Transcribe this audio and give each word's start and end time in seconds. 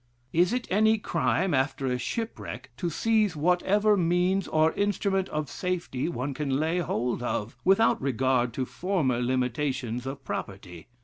Is 0.33 0.51
it 0.51 0.65
any 0.71 0.97
crime, 0.97 1.53
after 1.53 1.85
a 1.85 1.99
shipwreck, 1.99 2.71
to 2.77 2.89
seize 2.89 3.35
whatever 3.35 3.95
means 3.95 4.47
or 4.47 4.71
instrument 4.73 5.29
of 5.29 5.47
safety 5.47 6.09
one 6.09 6.33
can 6.33 6.57
lay 6.59 6.79
hold 6.79 7.21
of, 7.21 7.55
without 7.63 8.01
regard 8.01 8.51
to 8.53 8.65
former 8.65 9.19
limitations 9.21 10.07
of 10.07 10.25
properly? 10.25 10.87